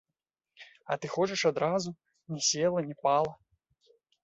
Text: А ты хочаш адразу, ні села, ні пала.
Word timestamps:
А 0.93 0.97
ты 1.03 1.11
хочаш 1.15 1.43
адразу, 1.51 1.95
ні 2.33 2.41
села, 2.49 2.79
ні 2.91 2.95
пала. 3.07 3.31